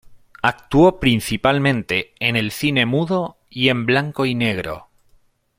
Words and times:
Actuó 0.41 0.99
principalmente 0.99 2.13
en 2.19 2.35
el 2.35 2.49
cine 2.49 2.87
mudo 2.87 3.37
y 3.51 3.69
en 3.69 3.85
blanco 3.85 4.25
y 4.25 4.33
negro. 4.33 4.87